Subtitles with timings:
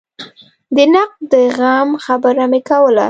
[0.75, 2.99] د نقد د زغم خبره مې کوله.